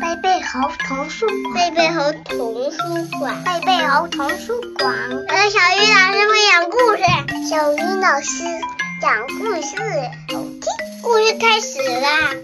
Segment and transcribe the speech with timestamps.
[0.00, 2.78] 贝贝猴童书，贝贝猴童书
[3.20, 4.92] 馆，贝贝猴童书馆。
[5.10, 7.02] 我的小鱼老师会讲故事，
[7.48, 8.42] 小鱼老师
[9.00, 9.76] 讲故事，
[10.34, 10.62] 好听。
[11.02, 12.34] 故事开始啦！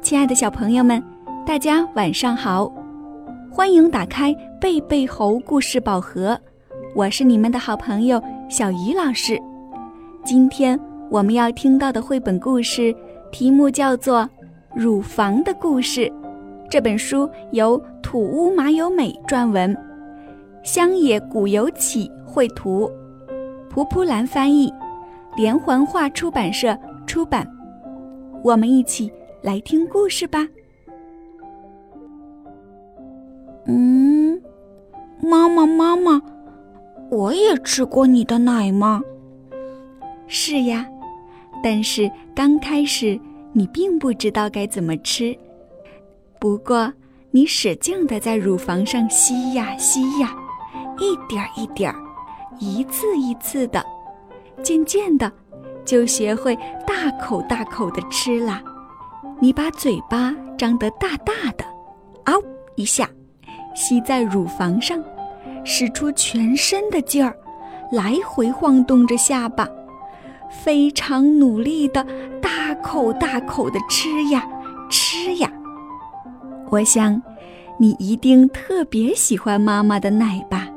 [0.00, 1.02] 亲爱的小朋友们，
[1.46, 2.72] 大家晚上好，
[3.50, 6.40] 欢迎打开贝贝猴故事宝盒，
[6.96, 9.38] 我是你们的好朋友小鱼老师。
[10.24, 10.78] 今天
[11.10, 12.94] 我们要听到的绘本故事
[13.30, 14.20] 题目叫做
[14.74, 16.00] 《乳房的故事》，
[16.70, 19.76] 这本书由土屋麻由美撰文，
[20.62, 22.90] 乡野古有启绘图，
[23.68, 24.72] 蒲蒲兰翻译，
[25.36, 26.76] 连环画出版社
[27.06, 27.46] 出版。
[28.42, 29.12] 我们一起。
[29.42, 30.46] 来听故事吧。
[33.66, 34.40] 嗯，
[35.20, 36.22] 妈妈，妈妈，
[37.10, 39.02] 我也吃过你的奶吗？
[40.34, 40.86] 是呀，
[41.62, 43.20] 但是刚开始
[43.52, 45.36] 你并不知道该怎么吃。
[46.40, 46.90] 不过
[47.30, 50.34] 你使劲的在乳房上吸呀吸呀，
[50.98, 51.98] 一点一点儿，
[52.58, 53.84] 一次一次的，
[54.62, 55.30] 渐渐的
[55.84, 58.62] 就学会大口大口的吃啦。
[59.38, 61.64] 你把嘴巴张得大大的，
[62.24, 62.42] 嗷
[62.76, 63.06] 一下，
[63.74, 64.98] 吸在乳房上，
[65.62, 67.36] 使出全身的劲儿，
[67.92, 69.68] 来回晃动着下巴，
[70.52, 72.06] 非常努力的
[72.40, 74.46] 大口大口的吃呀
[74.90, 75.50] 吃呀。
[76.70, 77.20] 我想，
[77.78, 80.68] 你一定特别喜欢妈妈的奶吧？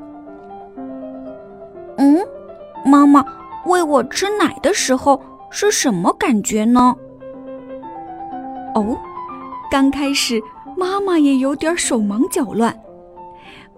[1.97, 2.19] 嗯，
[2.85, 3.23] 妈妈
[3.65, 6.95] 喂我吃奶的时候是什么感觉呢？
[8.73, 8.97] 哦，
[9.71, 10.41] 刚开始
[10.75, 12.77] 妈妈也有点手忙脚乱，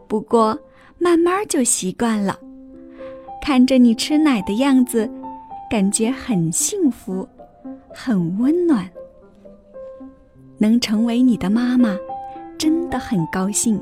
[0.07, 0.57] 不过
[0.97, 2.35] 慢慢就习惯了。
[3.39, 5.07] 看着你吃奶的样子，
[5.69, 7.27] 感觉很幸福，
[7.89, 8.89] 很温暖。
[10.57, 11.95] 能成为你的妈妈，
[12.57, 13.80] 真的很高兴。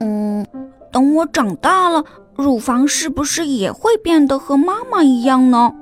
[0.00, 0.46] 嗯，
[0.90, 2.04] 等我长大了，
[2.34, 5.74] 乳房是不是也会变得和妈妈一样呢？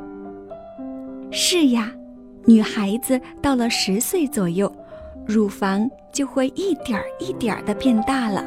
[1.31, 1.93] 是呀。
[2.49, 4.73] 女孩子到了十岁左右，
[5.27, 8.45] 乳房就会一点儿一点儿的变大了。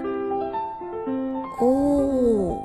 [1.60, 2.58] 哦，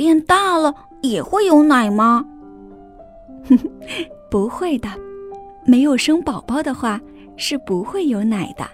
[0.00, 2.24] 变大了也会有奶吗？
[4.30, 4.88] 不会的。
[5.66, 6.98] 没有生宝宝的话，
[7.36, 8.66] 是不会有奶的。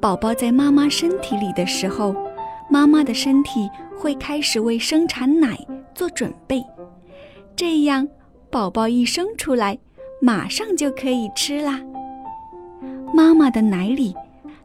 [0.00, 2.16] 宝宝在妈妈身体里的时候，
[2.70, 5.54] 妈妈的身体会开始为生产奶
[5.94, 6.64] 做准备。
[7.54, 8.08] 这样，
[8.50, 9.78] 宝宝一生出来，
[10.18, 11.78] 马上就可以吃啦。
[13.12, 14.14] 妈妈的奶里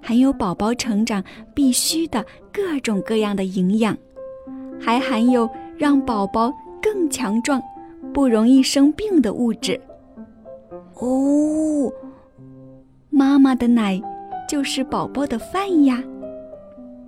[0.01, 1.21] 含有宝宝成长
[1.53, 3.97] 必须的各种各样的营养，
[4.79, 5.49] 还含有
[5.79, 7.63] 让宝宝更强壮、
[8.13, 9.79] 不容易生病的物质。
[10.95, 11.89] 哦，
[13.09, 13.99] 妈妈的奶
[14.45, 16.03] 就是宝宝的饭呀。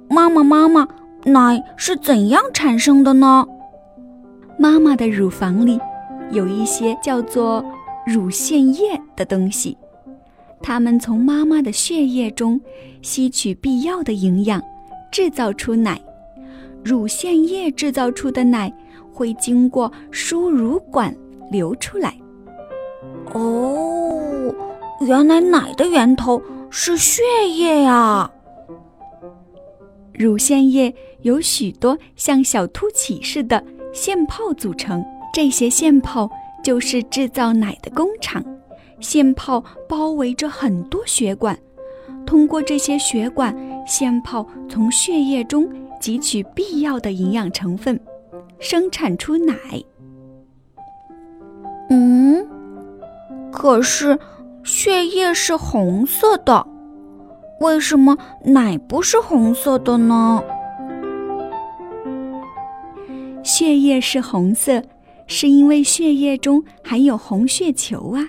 [0.09, 0.87] 妈妈，妈妈，
[1.25, 3.45] 奶是怎样产生的呢？
[4.57, 5.77] 妈妈的乳房里
[6.31, 7.61] 有一些叫做
[8.07, 9.77] 乳腺液的东西，
[10.61, 12.57] 它们从妈妈的血液中
[13.01, 14.61] 吸取必要的营养，
[15.11, 15.99] 制造出奶。
[16.83, 18.71] 乳腺液制造出的奶
[19.11, 21.15] 会经过输乳管
[21.51, 22.15] 流出来。
[23.33, 24.53] 哦，
[25.01, 28.29] 原来奶的源头是血液呀！
[30.13, 33.63] 乳腺液有许多像小凸起似的。
[33.93, 35.03] 腺泡组成，
[35.33, 36.29] 这些腺泡
[36.63, 38.41] 就是制造奶的工厂。
[39.01, 41.57] 腺泡包围着很多血管，
[42.25, 43.53] 通过这些血管，
[43.85, 45.67] 腺泡从血液中
[46.01, 47.99] 汲取必要的营养成分，
[48.57, 49.55] 生产出奶。
[51.91, 52.43] 嗯，
[53.51, 54.17] 可是
[54.63, 56.65] 血液是红色的，
[57.59, 60.43] 为什么奶不是红色的呢？
[63.43, 64.81] 血液是红色，
[65.27, 68.27] 是因为血液中含有红血球啊。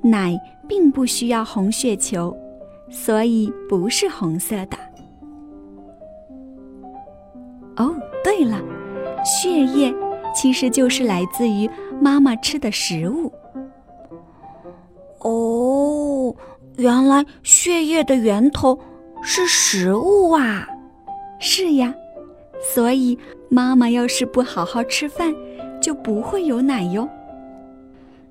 [0.00, 0.36] 奶
[0.68, 2.36] 并不需要红血球，
[2.90, 4.76] 所以不是红色的。
[9.44, 9.94] 血液
[10.34, 11.68] 其实就是来自于
[12.00, 13.30] 妈妈吃的食物。
[15.18, 16.34] 哦，
[16.76, 18.78] 原来血液的源头
[19.22, 20.66] 是食物啊！
[21.38, 21.94] 是呀。
[22.72, 23.18] 所以，
[23.50, 25.34] 妈妈要是不好好吃饭，
[25.78, 27.06] 就不会有奶哟。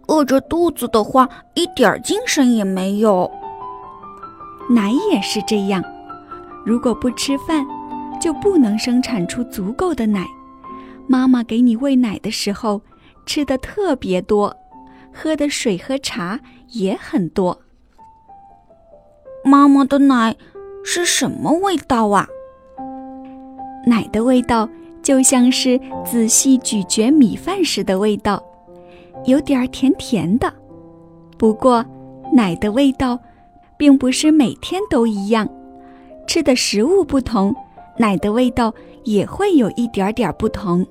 [0.08, 3.30] 饿着肚子的话，一点精神也没有。
[4.68, 5.84] 奶也是这样，
[6.66, 7.64] 如果不吃饭，
[8.20, 10.26] 就不能生产出足够的奶。
[11.08, 12.82] 妈妈给你喂奶的时候，
[13.26, 14.56] 吃的特别多，
[15.14, 16.40] 喝的水和茶
[16.70, 17.60] 也很多。
[19.44, 20.36] 妈妈的奶
[20.84, 22.28] 是什么味道啊？
[23.86, 24.68] 奶的味道
[25.02, 28.42] 就像是仔细咀嚼米饭时的味道，
[29.26, 30.52] 有点甜甜的。
[31.38, 31.86] 不过，
[32.32, 33.20] 奶的味道
[33.76, 35.48] 并不是每天都一样，
[36.26, 37.54] 吃的食物不同，
[37.98, 38.74] 奶的味道
[39.04, 40.86] 也会有一点点不同。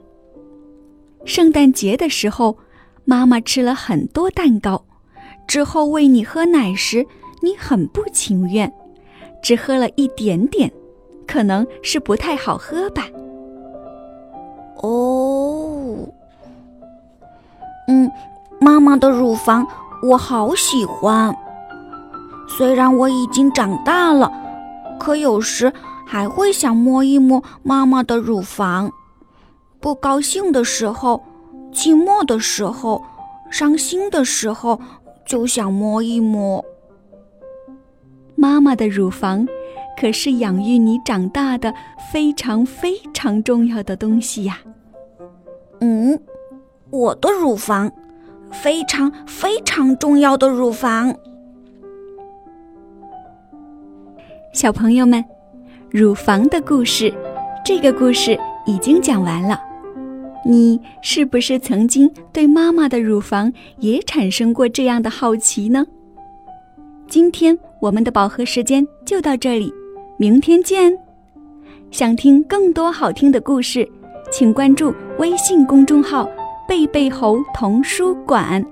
[1.25, 2.57] 圣诞节的时候，
[3.05, 4.85] 妈妈吃了很多蛋糕，
[5.47, 7.07] 之后喂你喝奶时，
[7.41, 8.73] 你很不情愿，
[9.43, 10.71] 只喝了一点点。
[11.25, 13.07] 可能是不太好喝吧。
[14.83, 15.97] 哦，
[17.89, 18.11] 嗯，
[18.61, 19.67] 妈妈的乳房
[20.03, 21.35] 我好喜欢。
[22.49, 24.31] 虽然我已经长大了，
[24.99, 25.73] 可有时
[26.07, 28.93] 还会想摸一摸妈妈的乳房。
[29.81, 31.23] 不高兴的时候，
[31.73, 33.03] 寂寞的时候，
[33.51, 34.81] 伤心的时候，
[35.27, 36.65] 就想摸一摸
[38.35, 39.47] 妈妈的乳房。
[39.95, 41.73] 可是养育你长大的
[42.11, 44.59] 非常非常重要的东西呀。
[45.81, 46.19] 嗯，
[46.91, 47.93] 我的乳房，
[48.51, 51.15] 非常非常重要的乳房。
[54.53, 55.25] 小朋友们，
[55.93, 57.13] 乳房的故事，
[57.63, 59.61] 这个故事已经讲完了。
[60.43, 65.87] 你是不是曾经对妈妈的乳房也产生过这样的好奇呢？
[67.07, 69.71] 今天我们的饱和时间就到这里。
[70.17, 70.97] 明天见！
[71.91, 73.87] 想听更多好听的故事，
[74.31, 76.27] 请关注微信公众号
[76.67, 78.65] “贝贝猴童书馆”。